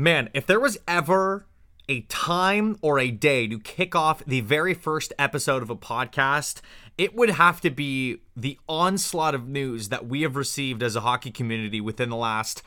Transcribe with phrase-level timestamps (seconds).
[0.00, 1.44] Man, if there was ever
[1.88, 6.60] a time or a day to kick off the very first episode of a podcast,
[6.96, 11.00] it would have to be the onslaught of news that we have received as a
[11.00, 12.62] hockey community within the last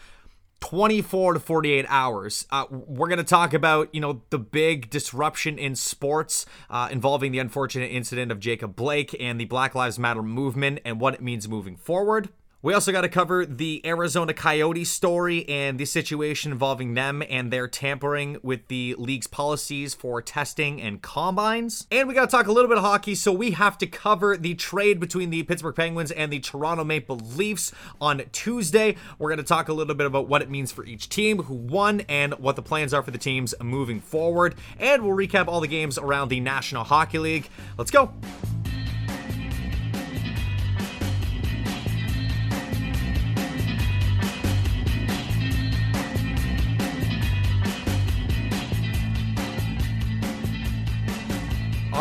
[0.59, 2.46] 24 to 48 hours.
[2.52, 7.32] Uh, we're going to talk about, you know, the big disruption in sports uh, involving
[7.32, 11.21] the unfortunate incident of Jacob Blake and the Black Lives Matter movement and what it
[11.21, 12.27] means moving forward.
[12.64, 17.52] We also got to cover the Arizona Coyotes story and the situation involving them and
[17.52, 21.87] their tampering with the league's policies for testing and combines.
[21.89, 24.37] And we got to talk a little bit of hockey, so we have to cover
[24.37, 28.96] the trade between the Pittsburgh Penguins and the Toronto Maple Leafs on Tuesday.
[29.18, 31.56] We're going to talk a little bit about what it means for each team, who
[31.56, 34.53] won, and what the plans are for the teams moving forward.
[34.80, 37.50] And we'll recap all the games around the National Hockey League.
[37.80, 38.14] Let's go.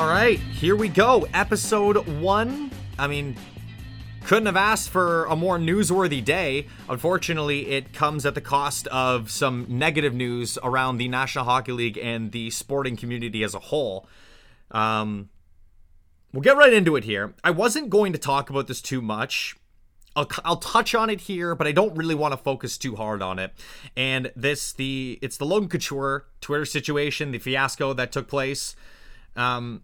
[0.01, 1.29] All right, here we go.
[1.35, 2.71] Episode one.
[2.99, 3.37] I mean,
[4.25, 6.69] couldn't have asked for a more newsworthy day.
[6.89, 11.99] Unfortunately, it comes at the cost of some negative news around the National Hockey League
[11.99, 14.09] and the sporting community as a whole.
[14.71, 15.29] Um,
[16.33, 17.35] we'll get right into it here.
[17.45, 19.55] I wasn't going to talk about this too much.
[20.17, 23.21] I'll, I'll touch on it here, but I don't really want to focus too hard
[23.21, 23.53] on it.
[23.99, 28.75] And this, the it's the Logan Couture Twitter situation, the fiasco that took place.
[29.37, 29.83] Um,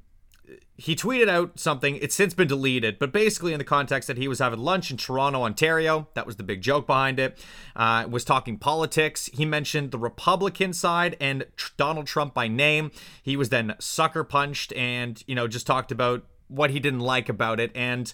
[0.76, 1.96] he tweeted out something.
[1.96, 4.96] It's since been deleted, but basically in the context that he was having lunch in
[4.96, 6.08] Toronto, Ontario.
[6.14, 7.38] That was the big joke behind it.
[7.74, 9.30] Uh, was talking politics.
[9.32, 12.90] He mentioned the Republican side and tr- Donald Trump by name.
[13.22, 17.28] He was then sucker punched and you know just talked about what he didn't like
[17.28, 17.72] about it.
[17.74, 18.12] And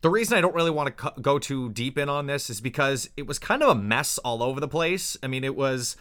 [0.00, 2.60] the reason I don't really want to co- go too deep in on this is
[2.60, 5.16] because it was kind of a mess all over the place.
[5.22, 5.96] I mean, it was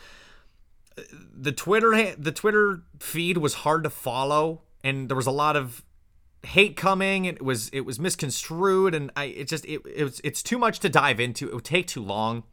[1.34, 5.84] the Twitter the Twitter feed was hard to follow and there was a lot of
[6.46, 10.44] hate coming it was it was misconstrued and i it just it, it was it's
[10.44, 11.48] too much to dive into.
[11.48, 12.44] It would take too long.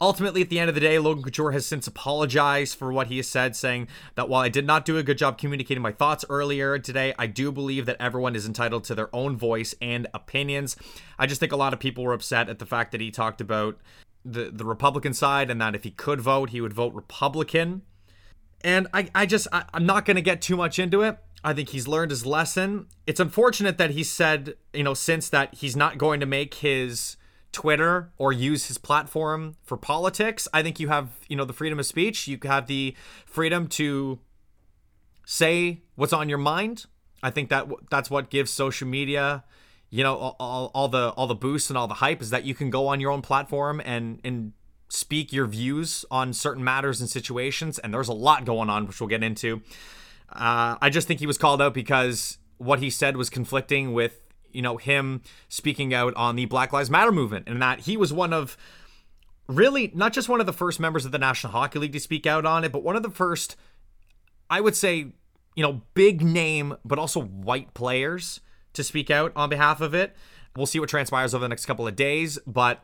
[0.00, 3.16] Ultimately at the end of the day logan couture has since apologized for what he
[3.18, 6.24] has said saying that while i did not do a good job communicating my thoughts
[6.28, 10.76] earlier today i do believe that everyone is entitled to their own voice and opinions.
[11.18, 13.40] I just think a lot of people were upset at the fact that he talked
[13.40, 13.78] about
[14.26, 17.82] the the republican side and that if he could vote he would vote republican
[18.64, 21.18] and I, I just, I, I'm not going to get too much into it.
[21.44, 22.86] I think he's learned his lesson.
[23.06, 27.18] It's unfortunate that he said, you know, since that he's not going to make his
[27.52, 30.48] Twitter or use his platform for politics.
[30.52, 32.26] I think you have, you know, the freedom of speech.
[32.26, 34.18] You have the freedom to
[35.26, 36.86] say what's on your mind.
[37.22, 39.44] I think that that's what gives social media,
[39.90, 42.54] you know, all, all the all the boosts and all the hype is that you
[42.54, 44.52] can go on your own platform and and
[44.94, 49.00] speak your views on certain matters and situations, and there's a lot going on, which
[49.00, 49.60] we'll get into.
[50.32, 54.20] Uh, I just think he was called out because what he said was conflicting with,
[54.52, 58.12] you know, him speaking out on the Black Lives Matter movement, and that he was
[58.12, 58.56] one of
[59.48, 62.26] really not just one of the first members of the National Hockey League to speak
[62.26, 63.56] out on it, but one of the first,
[64.48, 65.12] I would say,
[65.56, 68.40] you know, big name, but also white players
[68.72, 70.16] to speak out on behalf of it.
[70.56, 72.80] We'll see what transpires over the next couple of days, but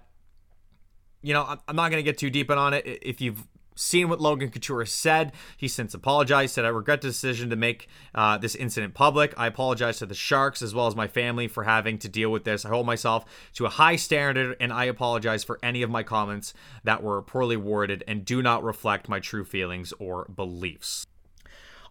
[1.23, 2.87] you know, I'm not going to get too deep in on it.
[2.87, 3.47] If you've
[3.81, 7.89] seen what Logan Couture said, he since apologized, said, I regret the decision to make
[8.15, 9.33] uh, this incident public.
[9.37, 12.45] I apologize to the Sharks as well as my family for having to deal with
[12.45, 12.65] this.
[12.65, 16.53] I hold myself to a high standard and I apologize for any of my comments
[16.85, 21.07] that were poorly worded and do not reflect my true feelings or beliefs.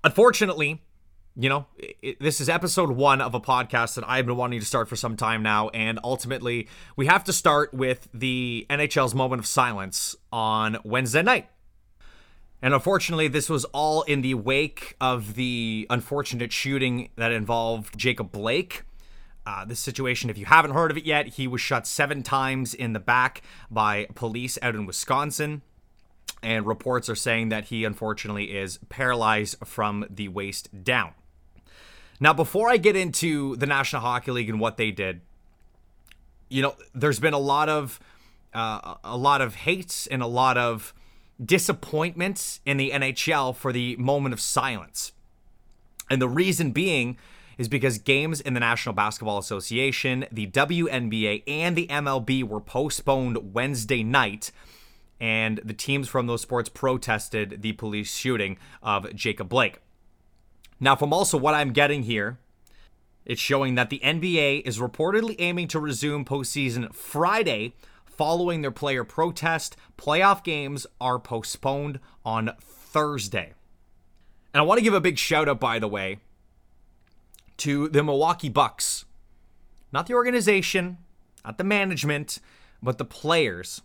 [0.03, 0.81] Unfortunately,
[1.41, 4.66] you know, it, this is episode one of a podcast that I've been wanting to
[4.66, 5.69] start for some time now.
[5.69, 6.67] And ultimately,
[6.97, 11.49] we have to start with the NHL's moment of silence on Wednesday night.
[12.61, 18.33] And unfortunately, this was all in the wake of the unfortunate shooting that involved Jacob
[18.33, 18.83] Blake.
[19.45, 22.73] Uh, this situation, if you haven't heard of it yet, he was shot seven times
[22.73, 23.41] in the back
[23.72, 25.61] by police out in Wisconsin
[26.44, 31.14] and reports are saying that he unfortunately is paralyzed from the waist down.
[32.19, 35.21] Now, before I get into the National Hockey League and what they did,
[36.49, 37.99] you know, there's been a lot of
[38.53, 40.93] uh, a lot of hates and a lot of
[41.43, 45.13] disappointments in the NHL for the moment of silence.
[46.09, 47.17] And the reason being
[47.57, 53.53] is because games in the National Basketball Association, the WNBA, and the MLB were postponed
[53.53, 54.51] Wednesday night,
[55.19, 59.81] and the teams from those sports protested the police shooting of Jacob Blake.
[60.79, 62.37] Now, from also what I'm getting here,
[63.26, 67.73] it's showing that the NBA is reportedly aiming to resume postseason Friday
[68.05, 69.76] following their player protest.
[69.97, 73.53] Playoff games are postponed on Thursday.
[74.53, 76.20] And I want to give a big shout out, by the way,
[77.58, 79.05] to the Milwaukee Bucks.
[79.91, 80.97] Not the organization,
[81.46, 82.40] not the management,
[82.81, 83.81] but the players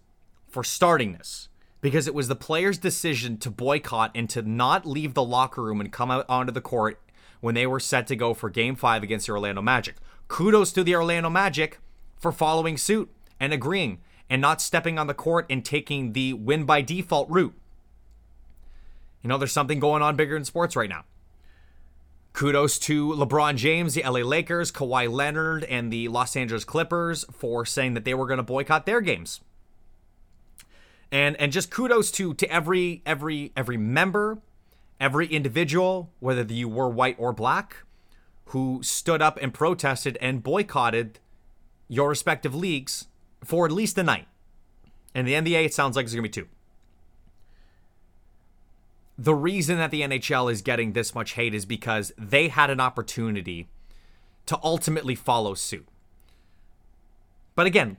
[0.48, 1.48] for starting this.
[1.84, 5.82] Because it was the players' decision to boycott and to not leave the locker room
[5.82, 6.98] and come out onto the court
[7.42, 9.96] when they were set to go for game five against the Orlando Magic.
[10.26, 11.78] Kudos to the Orlando Magic
[12.16, 14.00] for following suit and agreeing
[14.30, 17.52] and not stepping on the court and taking the win by default route.
[19.20, 21.04] You know, there's something going on bigger in sports right now.
[22.32, 27.66] Kudos to LeBron James, the LA Lakers, Kawhi Leonard, and the Los Angeles Clippers for
[27.66, 29.42] saying that they were going to boycott their games.
[31.14, 34.38] And and just kudos to to every every every member,
[34.98, 37.84] every individual, whether you were white or black,
[38.46, 41.20] who stood up and protested and boycotted
[41.86, 43.06] your respective leagues
[43.44, 44.26] for at least a night.
[45.14, 46.48] In the NBA, it sounds like it's going to be two.
[49.16, 52.80] The reason that the NHL is getting this much hate is because they had an
[52.80, 53.68] opportunity
[54.46, 55.86] to ultimately follow suit.
[57.54, 57.98] But again,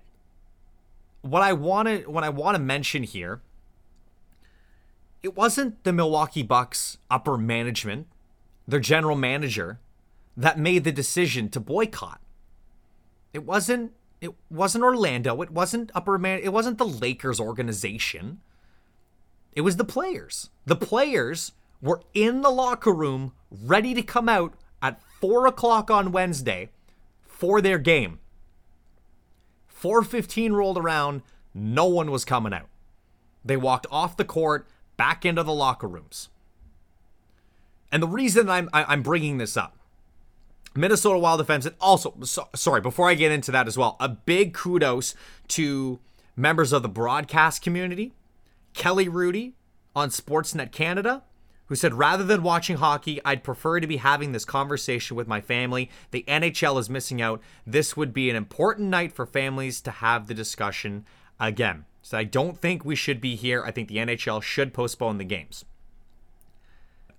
[1.25, 3.41] what I want what I want to mention here
[5.25, 8.05] it wasn't the Milwaukee Bucks upper management,
[8.67, 9.79] their general manager
[10.37, 12.21] that made the decision to boycott.
[13.33, 18.39] It wasn't it wasn't Orlando, it wasn't upper man, it wasn't the Lakers organization.
[19.53, 20.51] It was the players.
[20.67, 26.11] The players were in the locker room ready to come out at four o'clock on
[26.11, 26.69] Wednesday
[27.25, 28.19] for their game.
[29.85, 31.21] 415 rolled around,
[31.53, 32.69] no one was coming out.
[33.45, 34.67] They walked off the court
[34.97, 36.29] back into the locker rooms.
[37.91, 39.77] And the reason I'm I'm bringing this up
[40.73, 44.09] Minnesota Wild defense, and also, so, sorry, before I get into that as well, a
[44.09, 45.13] big kudos
[45.49, 45.99] to
[46.35, 48.11] members of the broadcast community,
[48.73, 49.53] Kelly Hrudey
[49.95, 51.21] on Sportsnet Canada,
[51.67, 55.41] who said, rather than watching hockey, I'd prefer to be having this conversation with my
[55.41, 55.89] family.
[56.11, 57.41] The NHL is missing out.
[57.65, 61.05] This would be an important night for families to have the discussion
[61.39, 61.85] again.
[62.01, 63.63] So I don't think we should be here.
[63.63, 65.65] I think the NHL should postpone the games.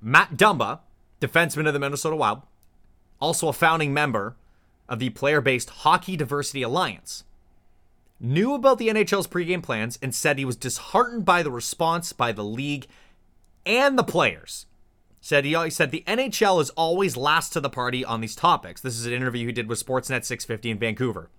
[0.01, 0.81] Matt Dumba,
[1.21, 2.43] defenseman of the Minnesota Wild,
[3.21, 4.37] also a founding member
[4.89, 7.25] of the player based Hockey Diversity Alliance,
[8.21, 12.31] knew about the NHL's pregame plans and said he was disheartened by the response by
[12.31, 12.87] the league
[13.67, 14.67] and the players.
[15.21, 18.81] Said he, he said the NHL is always last to the party on these topics.
[18.81, 21.31] This is an interview he did with Sportsnet 650 in Vancouver.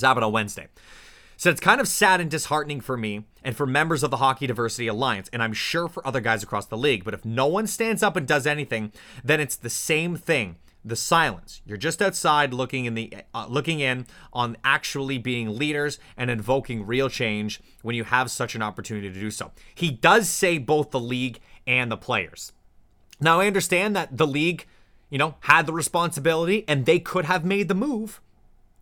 [0.00, 0.68] Happened on Wednesday.
[1.36, 4.46] Said it's kind of sad and disheartening for me and for members of the Hockey
[4.46, 7.04] Diversity Alliance, and I'm sure for other guys across the league.
[7.04, 8.92] But if no one stands up and does anything,
[9.24, 11.62] then it's the same thing the silence.
[11.64, 16.86] You're just outside looking in the uh, looking in on actually being leaders and invoking
[16.86, 19.52] real change when you have such an opportunity to do so.
[19.74, 22.52] He does say both the league and the players.
[23.20, 24.66] Now I understand that the league,
[25.10, 28.20] you know, had the responsibility and they could have made the move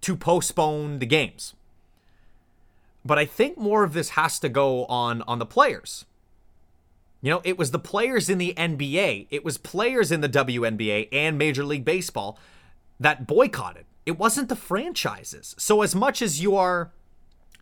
[0.02, 1.54] to postpone the games.
[3.04, 6.04] But I think more of this has to go on on the players.
[7.22, 11.08] You know, it was the players in the NBA, it was players in the WNBA
[11.12, 12.38] and Major League Baseball
[12.98, 13.84] that boycotted.
[14.06, 15.54] It wasn't the franchises.
[15.58, 16.92] So as much as you are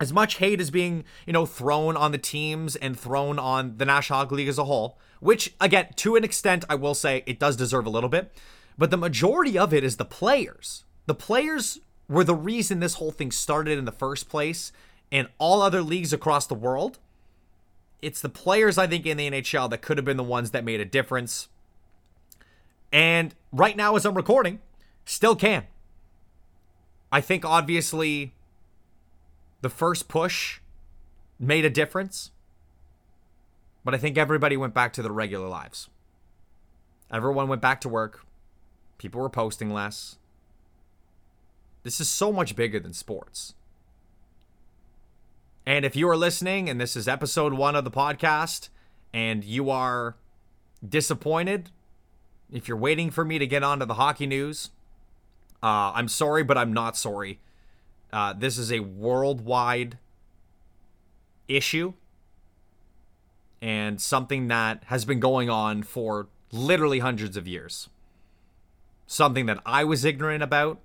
[0.00, 3.85] as much hate as being, you know, thrown on the teams and thrown on the
[3.85, 7.38] National Hockey League as a whole, which again, to an extent I will say it
[7.38, 8.33] does deserve a little bit,
[8.76, 10.85] but the majority of it is the players.
[11.07, 14.73] The players were the reason this whole thing started in the first place
[15.11, 16.99] in all other leagues across the world
[18.00, 20.64] it's the players I think in the NHL that could have been the ones that
[20.64, 21.49] made a difference.
[22.93, 24.61] And right now, as I'm recording,
[25.05, 25.64] still can.
[27.11, 28.35] I think obviously
[29.61, 30.61] the first push
[31.38, 32.31] made a difference,
[33.85, 35.88] but I think everybody went back to their regular lives.
[37.11, 38.25] Everyone went back to work.
[38.99, 40.17] People were posting less.
[41.83, 43.55] This is so much bigger than sports.
[45.65, 48.69] And if you are listening and this is episode one of the podcast
[49.12, 50.17] and you are
[50.87, 51.71] disappointed,
[52.53, 54.71] if you're waiting for me to get onto the hockey news,
[55.62, 57.41] uh, I'm sorry, but I'm not sorry.
[58.12, 59.99] Uh, this is a worldwide
[61.47, 61.93] issue
[63.61, 67.88] and something that has been going on for literally hundreds of years.
[69.07, 70.81] Something that I was ignorant about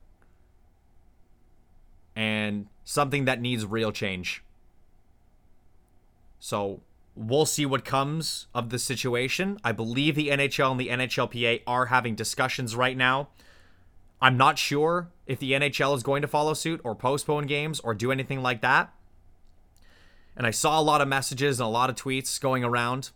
[2.15, 4.43] and something that needs real change.
[6.39, 6.81] So
[7.15, 9.59] we'll see what comes of the situation.
[9.63, 13.29] I believe the NHL and the NHLPA are having discussions right now.
[14.23, 17.93] I'm not sure if the NHL is going to follow suit or postpone games or
[17.93, 18.93] do anything like that.
[20.37, 23.11] and I saw a lot of messages and a lot of tweets going around.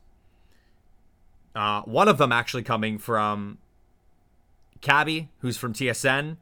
[1.56, 3.58] Uh, one of them actually coming from
[4.82, 6.36] Cabbie, who's from TSN,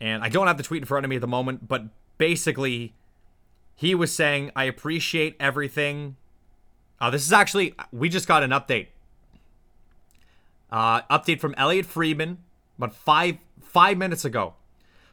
[0.00, 1.84] and I don't have the tweet in front of me at the moment, but
[2.16, 2.94] basically,
[3.76, 6.16] he was saying, I appreciate everything.
[6.98, 8.86] Uh, this is actually, we just got an update.
[10.72, 12.38] Uh, update from Elliot Friedman,
[12.78, 13.36] but five
[13.68, 14.54] five minutes ago.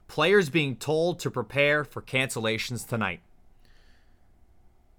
[0.08, 3.22] Players being told to prepare for cancellations tonight.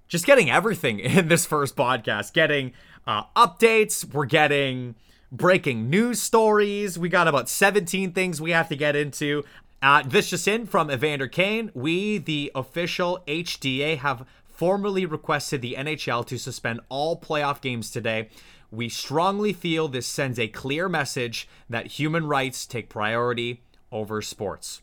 [0.09, 2.33] Just getting everything in this first podcast.
[2.33, 2.73] Getting
[3.07, 4.05] uh, updates.
[4.05, 4.95] We're getting
[5.33, 6.99] breaking news stories.
[6.99, 9.45] We got about 17 things we have to get into.
[9.83, 11.71] Uh, this just in from Evander Kane.
[11.75, 18.29] We, the official HDA, have formally requested the NHL to suspend all playoff games today.
[18.71, 24.83] We strongly feel this sends a clear message that human rights take priority over sports.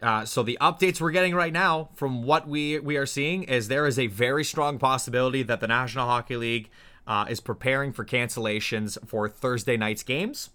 [0.00, 3.66] Uh, so the updates we're getting right now from what we we are seeing is
[3.66, 6.70] there is a very strong possibility that the National Hockey League
[7.06, 10.50] uh, is preparing for cancellations for Thursday night's games.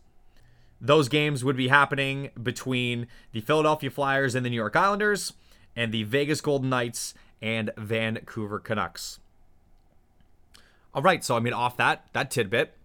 [0.79, 5.33] Those games would be happening between the Philadelphia Flyers and the New York Islanders,
[5.75, 9.19] and the Vegas Golden Knights and Vancouver Canucks.
[10.93, 12.77] All right, so I mean, off that that tidbit,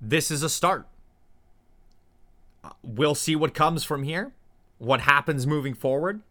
[0.00, 0.86] this is a start.
[2.64, 4.32] Uh, we'll see what comes from here,
[4.78, 6.22] what happens moving forward.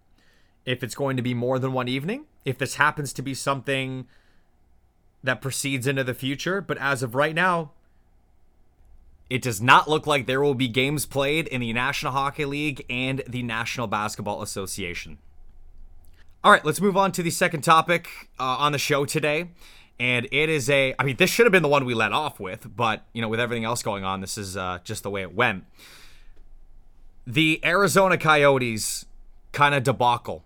[0.65, 4.07] If it's going to be more than one evening, if this happens to be something
[5.23, 7.71] that proceeds into the future, but as of right now,
[9.29, 12.85] it does not look like there will be games played in the National Hockey League
[12.89, 15.17] and the National Basketball Association.
[16.43, 19.49] All right, let's move on to the second topic uh, on the show today.
[19.99, 22.39] And it is a, I mean, this should have been the one we let off
[22.39, 25.21] with, but, you know, with everything else going on, this is uh, just the way
[25.21, 25.63] it went.
[27.25, 29.05] The Arizona Coyotes
[29.53, 30.43] kind of debacle.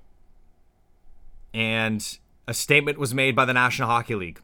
[1.54, 4.40] And a statement was made by the National Hockey League.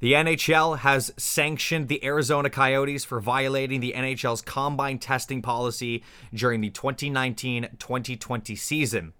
[0.00, 6.02] The NHL has sanctioned the Arizona Coyotes for violating the NHL's combine testing policy
[6.34, 9.14] during the 2019 2020 season,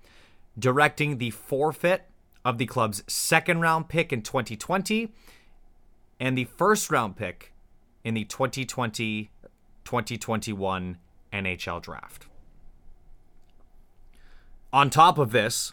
[0.59, 2.11] directing the forfeit
[2.45, 5.13] of the club's second round pick in 2020
[6.21, 7.53] and the first round pick
[8.03, 9.31] in the 2020
[9.85, 10.99] 2021
[11.33, 12.27] NHL draft.
[14.73, 15.73] On top of this,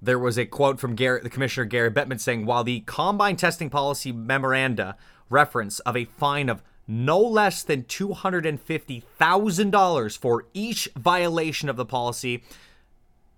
[0.00, 4.10] there was a quote from the commissioner Gary Bettman saying, while the combine testing policy
[4.12, 4.96] memoranda
[5.30, 12.42] reference of a fine of no less than $250,000 for each violation of the policy.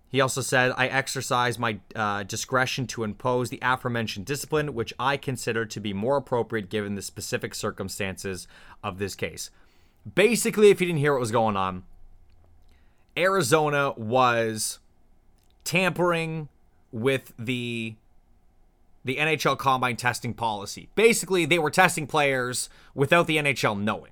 [0.08, 5.16] He also said, I exercise my uh, discretion to impose the aforementioned discipline, which I
[5.16, 8.46] consider to be more appropriate given the specific circumstances
[8.84, 9.50] of this case.
[10.14, 11.82] Basically, if you didn't hear what was going on,
[13.16, 14.78] Arizona was
[15.64, 16.48] tampering
[16.92, 17.96] with the
[19.04, 20.88] the NHL combine testing policy.
[20.96, 24.10] Basically, they were testing players without the NHL knowing.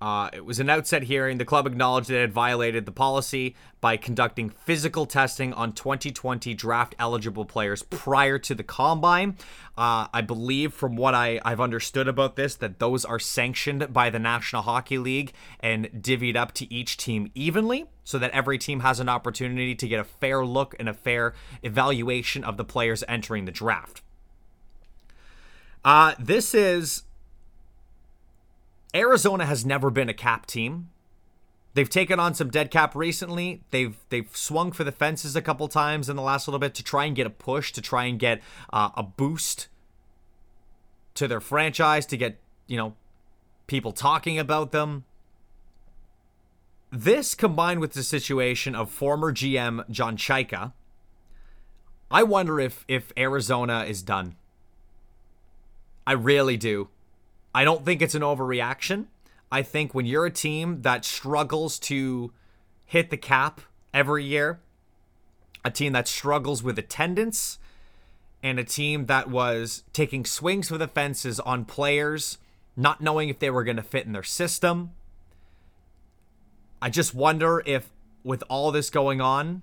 [0.00, 1.36] Uh, it was an outset hearing.
[1.36, 6.54] The club acknowledged that it had violated the policy by conducting physical testing on 2020
[6.54, 9.36] draft eligible players prior to the combine.
[9.76, 14.08] Uh, I believe, from what I, I've understood about this, that those are sanctioned by
[14.08, 18.80] the National Hockey League and divvied up to each team evenly so that every team
[18.80, 23.04] has an opportunity to get a fair look and a fair evaluation of the players
[23.06, 24.02] entering the draft.
[25.84, 27.04] Uh, this is
[28.94, 30.90] Arizona has never been a cap team.
[31.74, 33.62] They've taken on some dead cap recently.
[33.70, 36.82] They've they've swung for the fences a couple times in the last little bit to
[36.82, 38.42] try and get a push, to try and get
[38.72, 39.68] uh, a boost
[41.14, 42.94] to their franchise, to get you know
[43.68, 45.04] people talking about them.
[46.90, 50.72] This combined with the situation of former GM John Chayka,
[52.10, 54.34] I wonder if if Arizona is done.
[56.04, 56.88] I really do.
[57.54, 59.06] I don't think it's an overreaction.
[59.50, 62.32] I think when you're a team that struggles to
[62.86, 63.60] hit the cap
[63.92, 64.60] every year,
[65.64, 67.58] a team that struggles with attendance,
[68.42, 72.38] and a team that was taking swings for the fences on players,
[72.76, 74.92] not knowing if they were going to fit in their system.
[76.80, 77.90] I just wonder if,
[78.24, 79.62] with all this going on,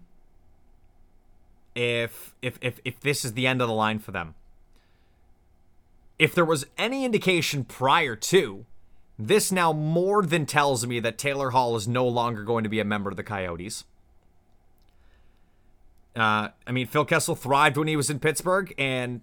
[1.73, 4.33] if if if, if this is the end of the line for them
[6.19, 8.65] if there was any indication prior to,
[9.19, 12.79] this now more than tells me that Taylor Hall is no longer going to be
[12.79, 13.83] a member of the Coyotes.
[16.15, 19.21] Uh, I mean, Phil Kessel thrived when he was in Pittsburgh, and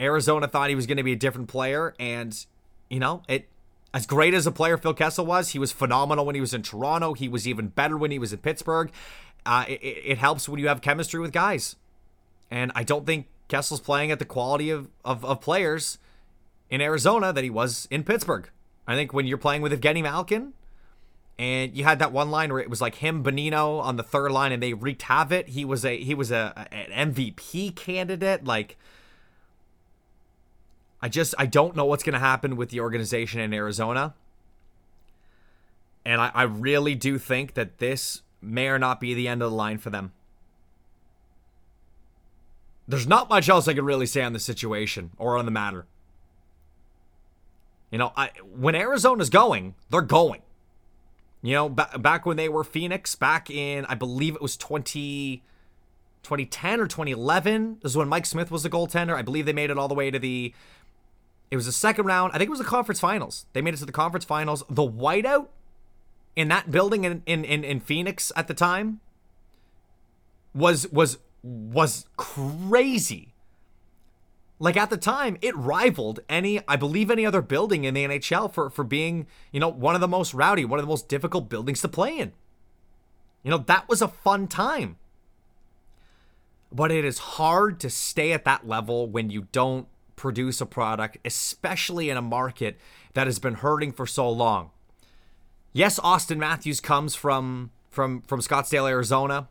[0.00, 1.94] Arizona thought he was going to be a different player.
[1.98, 2.44] And,
[2.88, 3.46] you know, it
[3.94, 6.62] as great as a player Phil Kessel was, he was phenomenal when he was in
[6.62, 7.14] Toronto.
[7.14, 8.90] He was even better when he was in Pittsburgh.
[9.46, 11.76] uh, it, it helps when you have chemistry with guys.
[12.50, 15.98] And I don't think Kessel's playing at the quality of, of, of players
[16.70, 18.48] in Arizona that he was in Pittsburgh.
[18.86, 20.54] I think when you're playing with Evgeny Malkin,
[21.38, 24.32] and you had that one line where it was like him, Bonino on the third
[24.32, 25.46] line, and they wreaked havoc.
[25.48, 28.44] He was a he was a an MVP candidate.
[28.44, 28.76] Like,
[31.00, 34.14] I just I don't know what's gonna happen with the organization in Arizona,
[36.04, 39.50] and I, I really do think that this may or not be the end of
[39.50, 40.12] the line for them.
[42.88, 45.86] There's not much else I can really say on the situation or on the matter.
[47.90, 50.42] You know, I, when Arizona's going, they're going.
[51.42, 55.42] You know, b- back when they were Phoenix, back in, I believe it was 20,
[56.22, 59.14] 2010 or 2011, this is when Mike Smith was the goaltender.
[59.14, 60.52] I believe they made it all the way to the,
[61.50, 62.32] it was the second round.
[62.34, 63.46] I think it was the conference finals.
[63.52, 64.64] They made it to the conference finals.
[64.68, 65.46] The whiteout
[66.36, 69.00] in that building in, in, in, in Phoenix at the time
[70.54, 73.34] was, was, was crazy.
[74.58, 78.52] Like at the time, it rivaled any, I believe, any other building in the NHL
[78.52, 81.48] for for being, you know, one of the most rowdy, one of the most difficult
[81.48, 82.32] buildings to play in.
[83.42, 84.96] You know, that was a fun time.
[86.72, 89.86] But it is hard to stay at that level when you don't
[90.16, 92.78] produce a product, especially in a market
[93.14, 94.70] that has been hurting for so long.
[95.72, 99.48] Yes, Auston Matthews comes from from from Scottsdale, Arizona.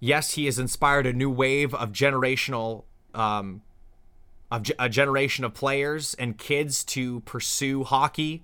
[0.00, 2.84] Yes, he has inspired a new wave of generational
[3.14, 3.62] um,
[4.52, 8.42] of a generation of players and kids to pursue hockey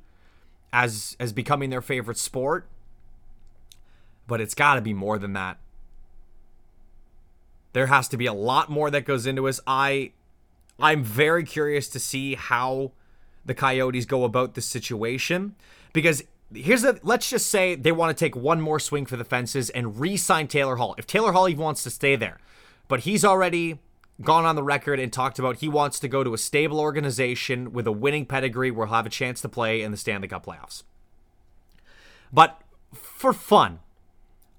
[0.73, 2.67] as as becoming their favorite sport.
[4.27, 5.59] But it's got to be more than that.
[7.75, 9.61] There has to be a lot more that goes into us.
[9.67, 10.13] I
[10.81, 12.93] I'm very curious to see how
[13.45, 15.57] the Coyotes go about this situation
[15.93, 16.23] because
[16.55, 19.69] here's a let's just say they want to take one more swing for the fences
[19.71, 20.95] and re-sign Taylor Hall.
[20.97, 22.39] If Taylor Hall even wants to stay there,
[22.89, 23.79] but he's already
[24.21, 27.73] gone on the record and talked about he wants to go to a stable organization
[27.73, 30.47] with a winning pedigree where he'll have a chance to play in the Stanley Cup
[30.47, 30.83] playoffs.
[32.33, 32.61] But
[32.93, 33.81] for fun,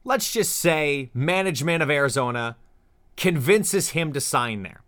[0.04, 2.58] let's just say management of Arizona
[3.18, 4.82] convinces him to sign there.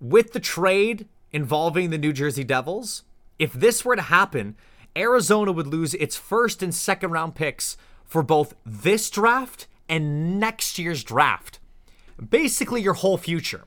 [0.00, 3.02] With the trade involving the New Jersey Devils,
[3.38, 4.56] if this were to happen,
[4.96, 10.78] Arizona would lose its first and second round picks for both this draft and next
[10.78, 11.58] year's draft
[12.16, 13.64] basically your whole future.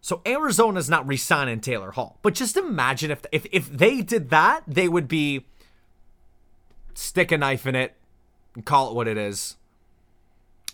[0.00, 2.18] So Arizona's not re-signing Taylor Hall.
[2.22, 5.46] But just imagine if if if they did that, they would be
[6.92, 7.96] stick a knife in it
[8.54, 9.56] and call it what it is.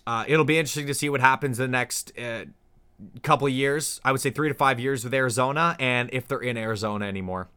[0.06, 2.46] Uh, it'll be interesting to see what happens the next uh,
[3.22, 4.00] couple years.
[4.04, 7.48] I would say three to five years with Arizona, and if they're in Arizona anymore.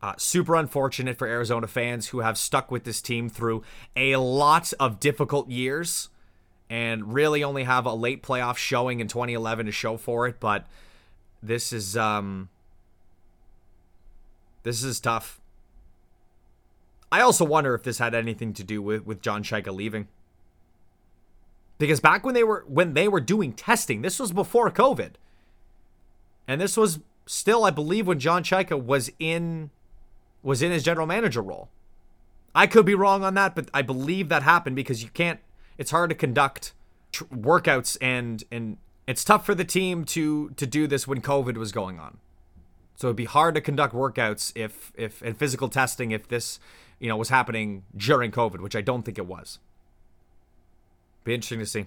[0.00, 3.62] Uh, super unfortunate for Arizona fans who have stuck with this team through
[3.96, 6.08] a lot of difficult years
[6.70, 10.38] and really only have a late playoff showing in 2011 to show for it.
[10.40, 10.66] But
[11.42, 12.48] this is um,
[14.62, 15.40] this is tough.
[17.10, 20.08] I also wonder if this had anything to do with with John Chayka leaving.
[21.78, 25.12] Because back when they were when they were doing testing, this was before COVID.
[26.46, 29.70] And this was still, I believe, when John Chayka was in
[30.42, 31.68] was in his general manager role.
[32.54, 35.40] I could be wrong on that, but I believe that happened because you can't
[35.78, 36.74] it's hard to conduct
[37.12, 41.56] tr- workouts and and it's tough for the team to to do this when COVID
[41.56, 42.18] was going on.
[42.96, 46.58] So it'd be hard to conduct workouts if if and physical testing if this
[46.98, 49.60] you know was happening during COVID, which I don't think it was.
[51.24, 51.86] Be interesting to see.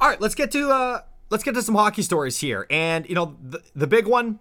[0.00, 2.66] All right, let's get to uh let's get to some hockey stories here.
[2.70, 4.40] And you know the the big one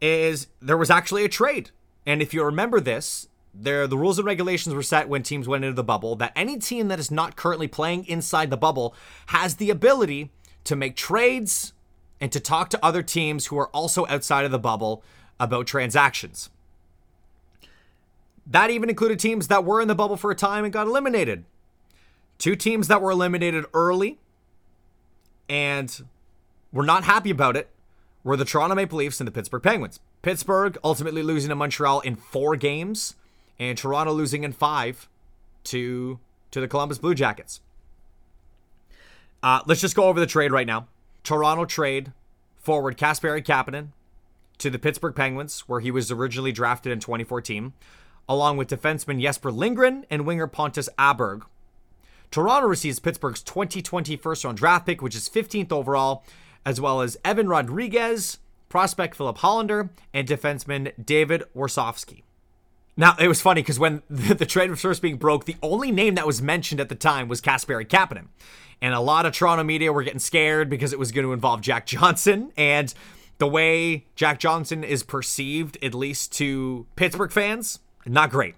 [0.00, 1.70] is there was actually a trade.
[2.06, 5.64] And if you remember this, there the rules and regulations were set when teams went
[5.64, 8.94] into the bubble that any team that is not currently playing inside the bubble
[9.26, 10.30] has the ability
[10.64, 11.72] to make trades
[12.20, 15.02] and to talk to other teams who are also outside of the bubble
[15.38, 16.50] about transactions.
[18.46, 21.44] That even included teams that were in the bubble for a time and got eliminated.
[22.38, 24.18] Two teams that were eliminated early
[25.48, 26.04] and
[26.72, 27.70] were not happy about it
[28.22, 29.98] were the Toronto Maple Leafs and the Pittsburgh Penguins.
[30.22, 33.14] Pittsburgh ultimately losing to Montreal in four games
[33.60, 35.08] and Toronto losing in five
[35.64, 36.18] to
[36.50, 37.60] to the Columbus Blue Jackets.
[39.42, 40.88] Uh, let's just go over the trade right now.
[41.22, 42.12] Toronto trade
[42.58, 43.88] forward Kasperi Kapanen
[44.58, 47.72] to the Pittsburgh Penguins, where he was originally drafted in 2014,
[48.28, 51.42] along with defenseman Jesper Lindgren and winger Pontus Aberg.
[52.30, 56.24] Toronto receives Pittsburgh's 2020 first round draft pick, which is 15th overall,
[56.64, 62.22] as well as Evan Rodrigues, prospect Filip Hallander, and defenseman David Warsofsky.
[63.00, 65.90] Now, it was funny because when the, the, trade was first being broke, the only
[65.90, 68.26] name that was mentioned at the time was Kasperi Kapanen.
[68.82, 71.62] And a lot of Toronto media were getting scared because it was going to involve
[71.62, 72.52] Jack Johnson.
[72.58, 72.92] And
[73.38, 78.54] the way Jack Johnson is perceived, at least to Pittsburgh fans, not great.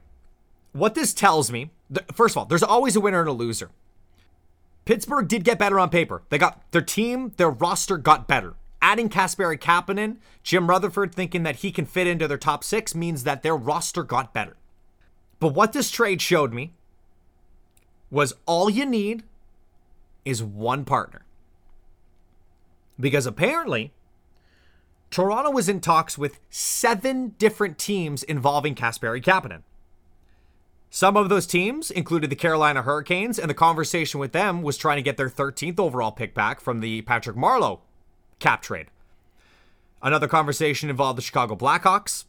[0.72, 1.70] What this tells me,
[2.12, 3.70] first of all, there's always a winner and a loser.
[4.86, 6.22] Pittsburgh did get better on paper.
[6.30, 8.54] They got their team, their roster got better.
[8.82, 13.22] Adding Kasperi Kapanen, Jim Rutherford thinking that he can fit into their top six means
[13.22, 14.56] that their roster got better.
[15.38, 16.74] But what this trade showed me
[18.10, 19.22] was all you need
[20.24, 21.24] is one partner.
[22.98, 23.92] Because apparently,
[25.10, 29.62] Toronto was in talks with seven different teams involving Kasperi Kapanen.
[30.90, 34.96] Some of those teams included the Carolina Hurricanes, and the conversation with them was trying
[34.96, 37.80] to get their 13th overall pick back from the Patrick Marleau
[38.42, 38.88] cap trade.
[40.02, 42.24] Another conversation involved the Chicago Blackhawks.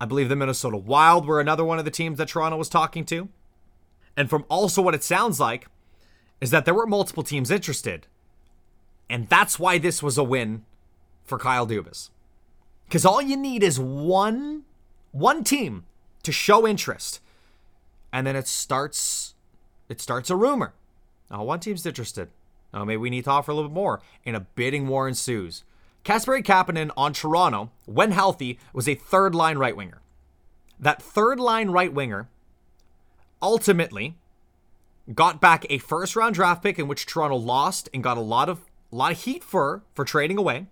[0.00, 3.04] I believe the Minnesota Wild were another one of the teams that Toronto was talking
[3.04, 3.28] to.
[4.16, 5.68] And from also what it sounds like,
[6.40, 8.08] is that there were multiple teams interested.
[9.08, 10.64] And that's why this was a win
[11.24, 12.10] for Kyle Dubas.
[12.86, 14.64] Because all you need is one
[15.12, 15.84] one team
[16.22, 17.20] to show interest
[18.12, 19.34] and then it starts
[19.88, 20.74] it starts a rumor.
[21.30, 22.28] Oh, one team's interested.
[22.74, 24.00] Oh, maybe we need to offer a little bit more.
[24.24, 25.64] And a bidding war ensues.
[26.04, 30.00] Kasperi Kapanen on Toronto, when healthy, was a third line right winger.
[30.80, 32.28] That third line right winger
[33.40, 34.16] ultimately
[35.14, 38.48] got back a first round draft pick in which Toronto lost and got a lot
[38.48, 40.66] of a lot of heat for for trading away.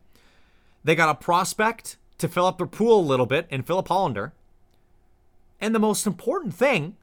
[0.82, 4.32] They got a prospect to fill up their pool a little bit in Filip Hallander.
[5.60, 6.96] And the most important thing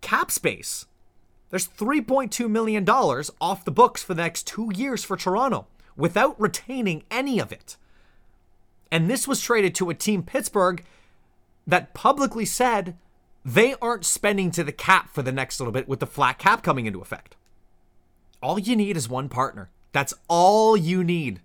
[0.00, 0.86] cap space.
[1.50, 7.04] There's $3.2 million off the books for the next two years for Toronto without retaining
[7.10, 7.76] any of it.
[8.90, 10.84] And this was traded to a team, Pittsburgh,
[11.66, 12.96] that publicly said
[13.44, 16.62] they aren't spending to the cap for the next little bit with the flat cap
[16.62, 17.36] coming into effect.
[18.42, 19.70] All you need is one partner.
[19.92, 21.40] That's all you need.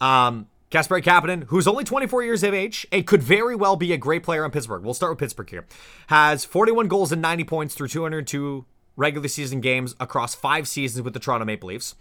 [0.00, 3.96] Um, Kasperi Kapanen, who's only 24 years of age and could very well be a
[3.96, 4.82] great player in Pittsburgh.
[4.82, 5.66] We'll start with Pittsburgh here.
[6.08, 8.64] Has 41 goals and 90 points through 202
[8.98, 11.94] regular season games across five seasons with the Toronto Maple Leafs.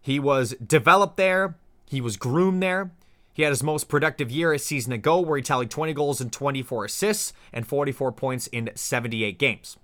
[0.00, 1.56] He was developed there.
[1.84, 2.92] He was groomed there.
[3.34, 6.32] He had his most productive year a season ago, where he tallied 20 goals and
[6.32, 9.76] 24 assists and 44 points in 78 games.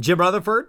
[0.00, 0.68] Jim Rutherford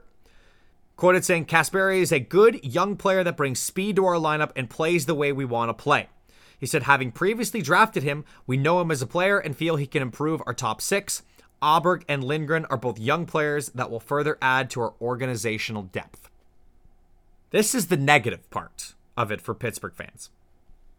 [0.98, 4.70] quoted saying, Kasperi is a good young player that brings speed to our lineup and
[4.70, 6.10] plays the way we want to play.
[6.60, 9.88] He said, having previously drafted him, we know him as a player and feel he
[9.88, 11.22] can improve our top six.
[11.66, 16.30] Aberg and Lindgren are both young players that will further add to our organizational depth.
[17.50, 20.30] This is the negative part of it for Pittsburgh fans.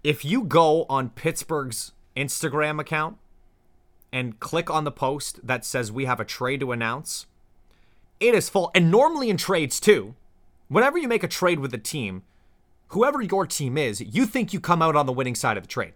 [0.02, 3.16] If you go on Pittsburgh's Instagram account
[4.12, 7.26] and click on the post that says we have a trade to announce,
[8.18, 8.72] it is full.
[8.74, 10.16] And normally in trades too,
[10.68, 12.24] whenever you make a trade with a team,
[12.88, 15.68] whoever your team is, you think you come out on the winning side of the
[15.68, 15.92] trade.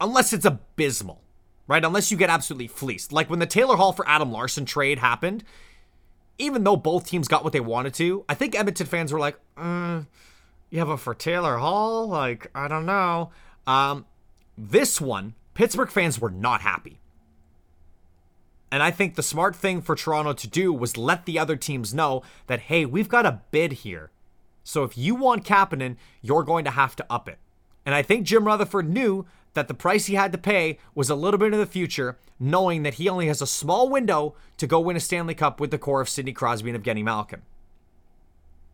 [0.00, 1.20] Unless it's abysmal,
[1.66, 1.84] right?
[1.84, 3.12] Unless you get absolutely fleeced.
[3.12, 5.44] Like when the Taylor Hall for Adam Larsson trade happened,
[6.38, 9.38] even though both teams got what they wanted to, I think Edmonton fans were like,
[9.56, 12.08] you have a for Taylor Hall?
[12.08, 13.30] Like, I don't know.
[13.66, 14.06] Um,
[14.58, 17.00] this one, Pittsburgh fans were not happy.
[18.72, 21.94] And I think the smart thing for Toronto to do was let the other teams
[21.94, 24.10] know that, hey, we've got a bid here.
[24.64, 27.38] So if you want Kapanen, you're going to have to up it.
[27.86, 31.14] And I think Jim Rutherford knew that the price he had to pay was a
[31.14, 34.80] little bit in the future, knowing that he only has a small window to go
[34.80, 37.42] win a Stanley Cup with the core of Sidney Crosby and Evgeny Malkin.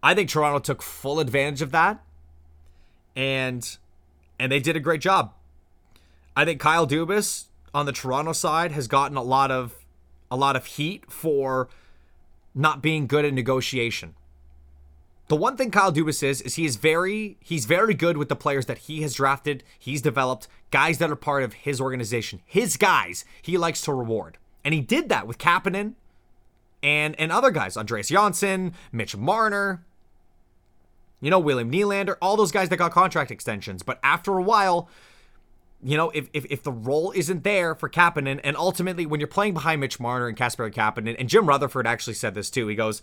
[0.02, 2.02] I think Toronto took full advantage of that,
[3.14, 3.76] and
[4.38, 5.34] and they did a great job.
[6.34, 9.84] I think Kyle Dubas on the Toronto side has gotten a lot of
[10.30, 11.68] a lot of heat for
[12.54, 14.14] not being good at negotiation.
[15.30, 18.34] The one thing Kyle Dubas is is he is very he's very good with the
[18.34, 22.42] players that he has drafted, he's developed, guys that are part of his organization.
[22.44, 24.38] His guys, he likes to reward.
[24.64, 25.94] And he did that with Kapanen
[26.82, 29.84] and and other guys, Andreas Johnsson, Mitch Marner,
[31.20, 33.84] you know, William Nylander, all those guys that got contract extensions.
[33.84, 34.88] But after a while,
[35.80, 39.28] you know, if, if, if the role isn't there for Kapanen, and ultimately when you're
[39.28, 42.74] playing behind Mitch Marner and Kasperi Kapanen, and Jim Rutherford actually said this too, he
[42.74, 43.00] goes,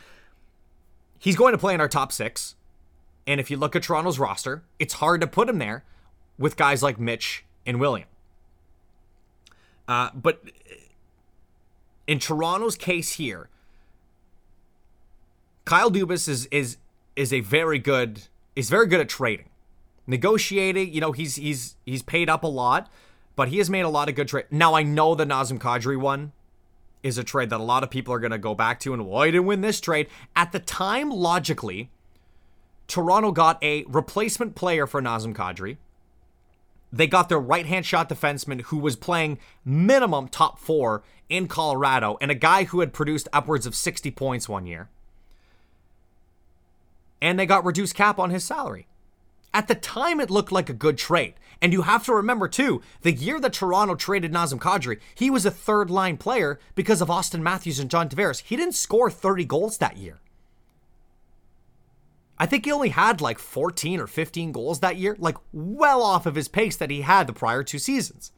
[1.19, 2.55] he's going to play in our top six.
[3.25, 5.83] And if you look at Toronto's roster, it's hard to put him there
[6.37, 8.07] with guys like Mitch and William.
[9.87, 10.41] Uh, but
[12.05, 13.49] in Toronto's case here,
[15.65, 16.77] Kyle Dubas is is
[17.15, 18.23] is a very good
[18.55, 19.49] is very good at trading,
[20.05, 20.93] negotiating.
[20.93, 22.89] You know, he's he's he's paid up a lot,
[23.35, 24.45] but he has made a lot of good trade.
[24.49, 26.31] Now I know the Nazem Kadri one
[27.03, 29.05] is a trade that a lot of people are going to go back to and
[29.05, 30.07] why didn't win this trade?
[30.35, 31.89] At the time, logically,
[32.87, 35.77] Toronto got a replacement player for Nazem Kadri.
[36.91, 42.17] They got their right hand shot defenseman who was playing minimum top four in Colorado
[42.21, 44.89] and a guy who had produced upwards of 60 points one year.
[47.21, 48.87] And they got reduced cap on his salary.
[49.57, 51.33] At the time, it looked like a good trade.
[51.63, 55.47] And you have to remember, too, the year that Toronto traded Nazem Kadri, he was
[55.47, 58.43] a third line player because of Auston Matthews and John Tavares.
[58.43, 60.19] He didn't score 30 goals that year.
[62.37, 66.27] I think he only had like 14 or 15 goals that year, like well off
[66.27, 68.31] of his pace that he had the prior two seasons.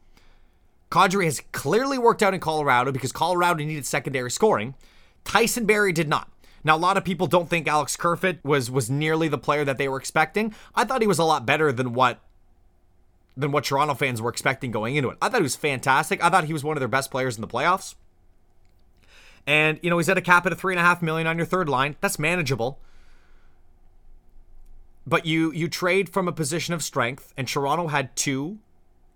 [0.90, 4.74] Kadri has clearly worked out in Colorado because Colorado needed secondary scoring.
[5.24, 6.30] Tyson Barrie did not.
[6.62, 9.78] Now, a lot of people don't think Alex Kerfoot was was nearly the player that
[9.78, 10.54] they were expecting.
[10.74, 12.20] I thought he was a lot better than what
[13.36, 15.18] than what Toronto fans were expecting going into it.
[15.22, 16.22] I thought he was fantastic.
[16.22, 17.94] I thought he was one of their best players in the playoffs.
[19.46, 21.36] And you know he's at a cap at a three and a half million on
[21.36, 21.96] your third line.
[22.00, 22.78] That's manageable.
[25.06, 28.58] But you you trade from a position of strength, and Toronto had two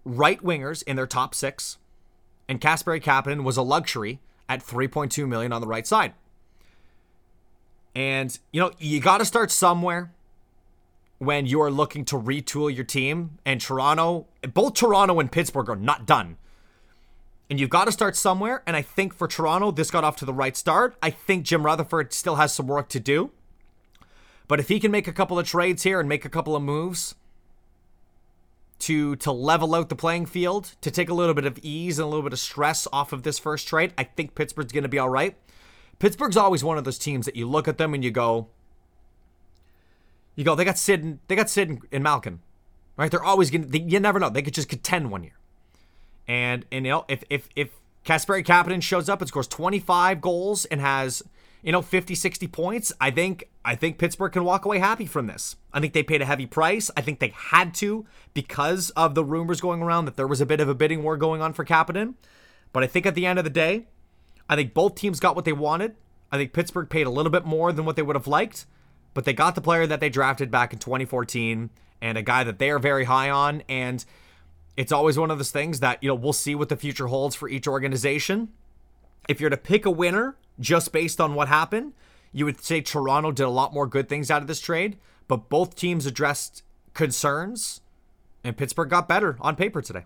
[0.04, 1.76] right wingers in their top six,
[2.48, 6.14] and Kasperi Kapanen was a luxury at 3.2 million on the right side.
[7.94, 10.12] And, you know, you got to start somewhere
[11.18, 13.38] when you are looking to retool your team.
[13.44, 16.36] And Toronto, both Toronto and Pittsburgh are not done.
[17.48, 18.62] And you've got to start somewhere.
[18.66, 20.96] And I think for Toronto, this got off to the right start.
[21.02, 23.30] I think Jim Rutherford still has some work to do.
[24.48, 26.62] But if he can make a couple of trades here and make a couple of
[26.62, 27.14] moves
[28.80, 32.04] to to level out the playing field, to take a little bit of ease and
[32.04, 34.88] a little bit of stress off of this first trade, I think Pittsburgh's going to
[34.88, 35.36] be all right.
[35.98, 38.48] Pittsburgh's always one of those teams that you look at them and you go,
[40.34, 42.40] you go, they got Sid, and, they got Sid and, and Malkin,
[42.96, 43.10] right?
[43.10, 45.38] They're always gonna, they, you never know, they could just contend one year,
[46.26, 47.70] and and you know if if if
[48.04, 51.22] Kasperi Kapanen shows up and scores 25 goals and has
[51.64, 55.26] you know 50 60 points i think i think pittsburgh can walk away happy from
[55.26, 58.04] this i think they paid a heavy price i think they had to
[58.34, 61.16] because of the rumors going around that there was a bit of a bidding war
[61.16, 62.14] going on for Kapanen.
[62.72, 63.86] but i think at the end of the day
[64.48, 65.96] I think both teams got what they wanted.
[66.30, 68.66] I think Pittsburgh paid a little bit more than what they would have liked,
[69.14, 71.70] but they got the player that they drafted back in 2014
[72.02, 73.62] and a guy that they are very high on.
[73.68, 74.04] And
[74.76, 77.36] it's always one of those things that, you know, we'll see what the future holds
[77.36, 78.48] for each organization.
[79.28, 81.92] If you're to pick a winner just based on what happened,
[82.32, 85.48] you would say Toronto did a lot more good things out of this trade, but
[85.48, 87.80] both teams addressed concerns,
[88.42, 90.04] and Pittsburgh got better on paper today.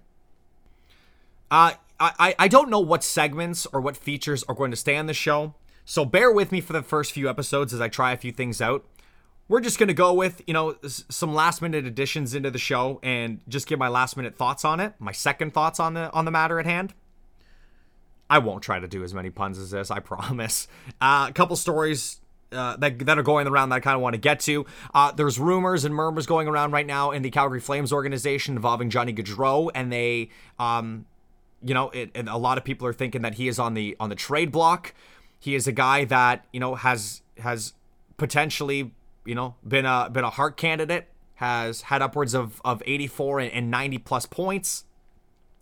[1.51, 5.07] Uh, I, I don't know what segments or what features are going to stay on
[5.07, 5.55] the show.
[5.85, 8.61] So bear with me for the first few episodes as I try a few things
[8.61, 8.85] out.
[9.49, 13.01] We're just going to go with, you know, some last minute additions into the show
[13.03, 16.27] and just give my last minute thoughts on it, my second thoughts on the on
[16.27, 16.93] the matter at hand.
[18.29, 20.69] I won't try to do as many puns as this, I promise.
[21.01, 22.21] Uh, a couple stories
[22.53, 24.67] uh, that, that are going around that I kind of want to get to.
[24.95, 28.91] Uh, there's rumors and murmurs going around right now in the Calgary Flames organization involving
[28.91, 31.07] Johnny Gaudreau, and they um,
[31.63, 33.97] you know, it, and a lot of people are thinking that he is on the
[33.99, 34.95] on the trade block.
[35.39, 37.75] He is a guy that you know has has
[38.17, 38.93] potentially
[39.25, 43.71] you know been a been a Hart candidate, has had upwards of of 84 and
[43.71, 44.85] 90 plus points.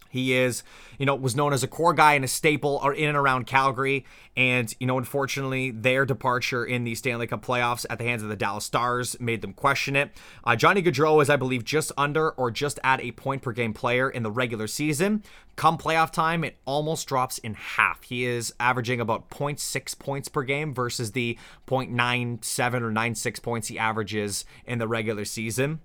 [0.09, 0.63] He is,
[0.99, 3.47] you know, was known as a core guy and a staple or in and around
[3.47, 4.05] Calgary.
[4.37, 8.29] And, you know, unfortunately, their departure in the Stanley Cup playoffs at the hands of
[8.29, 10.11] the Dallas Stars made them question it.
[10.45, 13.73] Uh, Johnny Gaudreau is, I believe, just under or just at a point per game
[13.73, 15.23] player in the regular season.
[15.57, 18.03] Come playoff time, it almost drops in half.
[18.03, 23.79] He is averaging about 0.6 points per game versus the 0.97 or 96 points he
[23.79, 25.81] averages in the regular season.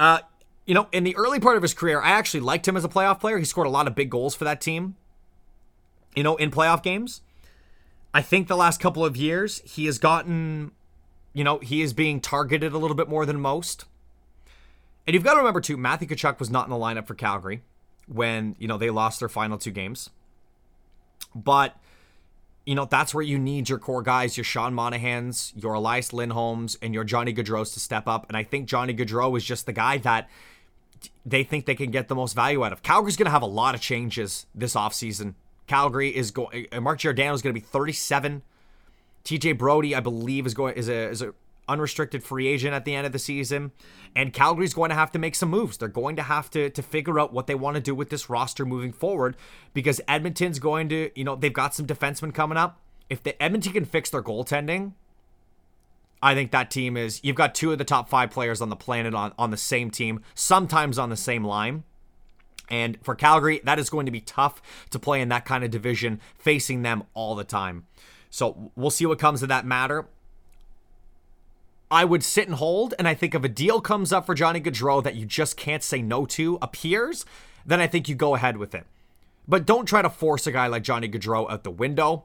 [0.00, 0.18] Uh,
[0.66, 2.88] you know, in the early part of his career, I actually liked him as a
[2.88, 3.38] playoff player.
[3.38, 4.96] He scored a lot of big goals for that team,
[6.14, 7.22] you know, in playoff games.
[8.14, 10.72] I think the last couple of years, he has gotten,
[11.32, 13.86] you know, he is being targeted a little bit more than most.
[15.06, 17.62] And you've got to remember, too, Matthew Tkachuk was not in the lineup for Calgary
[18.06, 20.10] when, you know, they lost their final two games.
[21.34, 21.76] But,
[22.66, 26.76] you know, that's where you need your core guys, your Sean Monahans, your Elias Lindholms,
[26.82, 28.26] and your Johnny Gaudreau's to step up.
[28.28, 30.30] And I think Johnny Gaudreau is just the guy that–
[31.24, 32.82] they think they can get the most value out of.
[32.82, 35.34] Calgary's going to have a lot of changes this offseason.
[35.66, 36.66] Calgary is going.
[36.72, 38.42] Uh, Mark Giordano is going to be 37.
[39.24, 41.34] TJ Brodie, I believe, is going is a is a
[41.68, 43.72] unrestricted free agent at the end of the season,
[44.16, 45.78] and Calgary's going to have to make some moves.
[45.78, 48.28] They're going to have to to figure out what they want to do with this
[48.28, 49.36] roster moving forward
[49.72, 52.80] because Edmonton's going to, you know, they've got some defensemen coming up.
[53.08, 54.92] If the Edmonton can fix their goaltending,
[56.22, 58.76] I think that team is you've got two of the top five players on the
[58.76, 61.82] planet on, on the same team, sometimes on the same line.
[62.70, 65.70] And for Calgary, that is going to be tough to play in that kind of
[65.70, 67.86] division, facing them all the time.
[68.30, 70.06] So we'll see what comes of that matter.
[71.90, 74.60] I would sit and hold, and I think if a deal comes up for Johnny
[74.60, 77.26] Gaudreau that you just can't say no to appears,
[77.66, 78.86] then I think you go ahead with it.
[79.46, 82.24] But don't try to force a guy like Johnny Gaudreau out the window.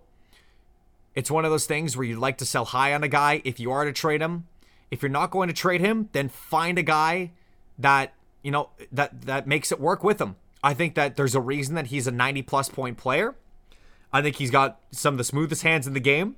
[1.17, 3.59] It's one of those things where you'd like to sell high on a guy if
[3.59, 4.45] you are to trade him.
[4.91, 7.31] If you're not going to trade him, then find a guy
[7.79, 10.35] that, you know, that that makes it work with him.
[10.63, 13.33] I think that there's a reason that he's a 90 plus point player.
[14.13, 16.35] I think he's got some of the smoothest hands in the game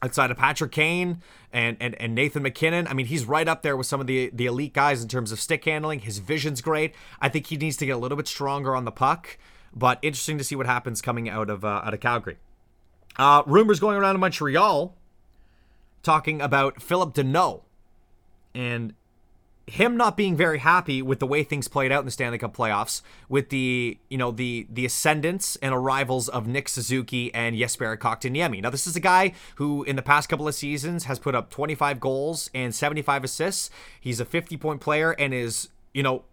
[0.00, 1.20] outside of Patrick Kane
[1.52, 2.86] and, and, and Nathan MacKinnon.
[2.86, 5.32] I mean, he's right up there with some of the, the elite guys in terms
[5.32, 6.00] of stick handling.
[6.00, 6.94] His vision's great.
[7.20, 9.36] I think he needs to get a little bit stronger on the puck,
[9.74, 12.38] but interesting to see what happens coming out of uh, out of Calgary.
[13.16, 14.94] Uh, rumors going around in Montreal
[16.02, 17.62] talking about Phillip Danault
[18.54, 18.94] and
[19.66, 22.56] him not being very happy with the way things played out in the Stanley Cup
[22.56, 27.96] playoffs, with the you know the the ascendance and arrivals of Nick Suzuki and Jesperi
[27.96, 28.60] Kotkaniemi.
[28.60, 31.50] Now this is a guy who in the past couple of seasons has put up
[31.50, 33.70] 25 goals and 75 assists.
[34.00, 36.24] He's a 50 point player and is you know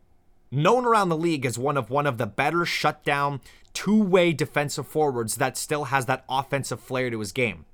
[0.51, 3.41] known around the league as one of one of the better shutdown
[3.73, 7.65] two-way defensive forwards that still has that offensive flair to his game.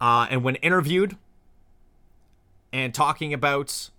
[0.00, 1.16] Uh, and when interviewed
[2.72, 3.90] and talking about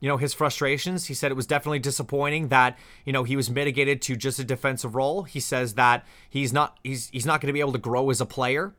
[0.00, 3.48] you know his frustrations he said it was definitely disappointing that you know he was
[3.48, 5.22] mitigated to just a defensive role.
[5.22, 8.20] He says that he's not he's he's not going to be able to grow as
[8.20, 8.74] a player.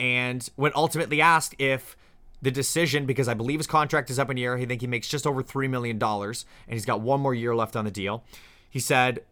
[0.00, 1.96] And when ultimately asked if
[2.40, 4.86] the decision because i believe his contract is up in the air he think he
[4.86, 8.22] makes just over $3 million and he's got one more year left on the deal.
[8.70, 9.24] He said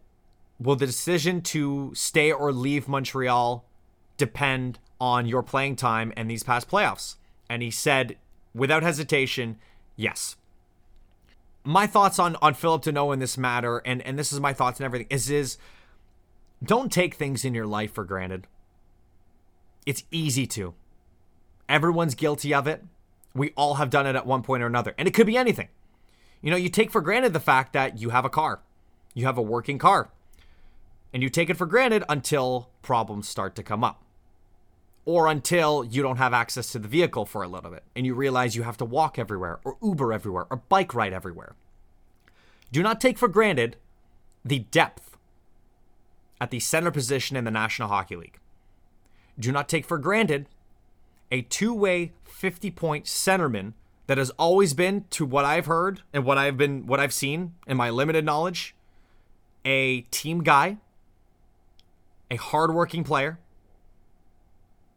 [0.59, 3.65] will the decision to stay or leave Montreal
[4.17, 7.15] depend on your playing time and these past playoffs?
[7.49, 8.17] And he said,
[8.53, 9.57] without hesitation,
[9.95, 10.35] yes.
[11.63, 14.79] My thoughts on on Phillip Danault in this matter, and and this is my thoughts
[14.79, 15.57] and everything, is is
[16.63, 18.47] don't take things in your life for granted.
[19.85, 20.73] It's easy to.
[21.67, 22.83] Everyone's guilty of it.
[23.35, 25.67] We all have done it at one point or another, and it could be anything.
[26.41, 28.61] You know, you take for granted the fact that you have a car,
[29.13, 30.09] you have a working car
[31.17, 34.03] and you take it for granted until problems start to come up.
[35.03, 38.13] Or until you don't have access to the vehicle for a little bit and you
[38.13, 41.55] realize you have to walk everywhere, or Uber everywhere, or bike ride everywhere.
[42.71, 43.77] Do not take for granted
[44.45, 45.17] the depth
[46.39, 48.37] at the center position in the National Hockey League.
[49.39, 50.47] Do not take for granted
[51.31, 53.73] a two way 50 point centerman
[54.05, 57.55] that has always been, to what I've heard and what I've been, what I've seen
[57.65, 58.75] in my limited knowledge,
[59.65, 60.77] a team guy
[62.29, 63.39] a hardworking player,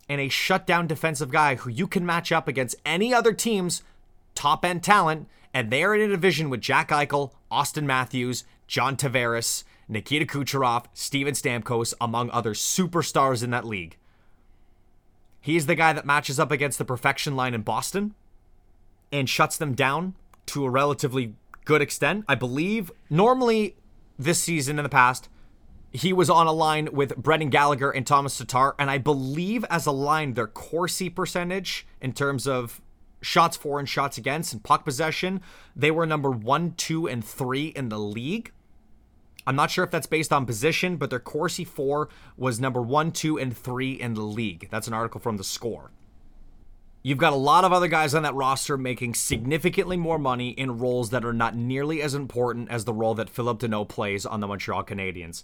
[0.09, 3.83] and a shutdown defensive guy who you can match up against any other team's
[4.35, 9.65] top end talent, and they're in a division with Jack Eichel, Auston Matthews, John Tavares,
[9.89, 13.97] Nikita Kucherov, Steven Stamkos, among other superstars in that league.
[15.41, 18.15] He's the guy that matches up against the perfection line in Boston
[19.11, 20.15] and shuts them down
[20.47, 22.25] to a relatively good extent.
[22.29, 23.77] I believe normally
[24.19, 25.29] this season in the past,
[25.93, 29.87] he was on a line with Brendan Gallagher and Tomas Tatar, and I believe as
[29.87, 32.81] a line, their Corsi percentage in terms of
[33.21, 35.41] shots for and shots against and puck possession,
[35.75, 38.53] they were number one, two, and three in the league.
[39.47, 43.11] I'm not sure if that's based on position, but their Corsi for was number one,
[43.11, 44.69] two, and three in the league.
[44.71, 45.91] That's an article from the score.
[47.03, 50.79] You've got a lot of other guys on that roster making significantly more money in
[50.79, 54.41] roles that are not nearly as important as the role that Phillip Danault plays on
[54.41, 55.43] the Montreal Canadiens.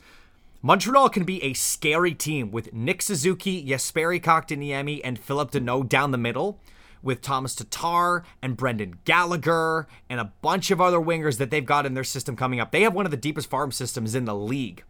[0.63, 6.11] Montreal can be a scary team with Nick Suzuki, Jesperi Kotkaniemi, and Phillip Danault down
[6.11, 6.59] the middle,
[7.03, 11.87] with Tomas Tatar and Brendan Gallagher and a bunch of other wingers that they've got
[11.87, 12.73] in their system coming up.
[12.73, 14.83] They have one of the deepest farm systems in the league.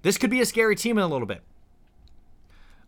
[0.00, 1.42] This could be a scary team in a little bit.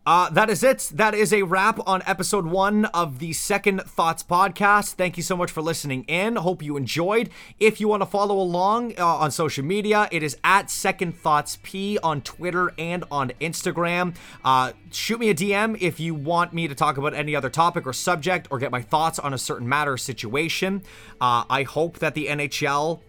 [0.05, 0.91] Uh, that is it.
[0.93, 4.93] That is a wrap on episode one of the Second Thoughts podcast.
[4.93, 6.35] Thank you so much for listening in.
[6.35, 7.31] Hope you enjoyed.
[7.59, 11.57] If you want to follow along uh, on social media, it is at Second Thoughts
[11.63, 14.15] P on Twitter and on Instagram.
[14.43, 17.87] Uh, shoot me a DM if you want me to talk about any other topic
[17.87, 20.83] or subject or get my thoughts on a certain matter or situation.
[21.19, 23.01] Uh, I hope that the NHL.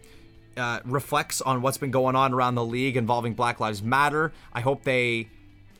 [0.56, 4.32] Uh, reflects on what's been going on around the league involving Black Lives Matter.
[4.54, 5.28] I hope they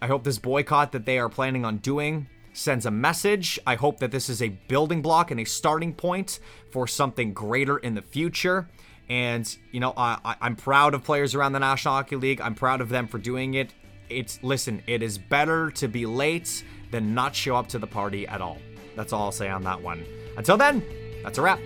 [0.01, 3.59] I hope this boycott that they are planning on doing sends a message.
[3.67, 6.41] I hope that this is a building block and a starting point
[6.71, 8.69] for something greater in the future.
[9.09, 12.41] And, you know, I, I'm proud of players around the National Hockey League.
[12.41, 13.73] I'm proud of them for doing it.
[14.09, 18.27] It's, listen, it is better to be late than not show up to the party
[18.27, 18.59] at all.
[18.97, 20.05] That's all I'll say on that one.
[20.37, 20.83] Until then,
[21.23, 21.61] that's a wrap.